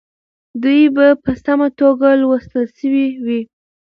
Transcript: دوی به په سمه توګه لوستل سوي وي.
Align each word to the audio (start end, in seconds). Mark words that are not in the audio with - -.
دوی 0.63 0.81
به 0.95 1.07
په 1.23 1.31
سمه 1.45 1.67
توګه 1.79 2.07
لوستل 2.21 2.63
سوي 2.79 3.05
وي. 3.25 3.41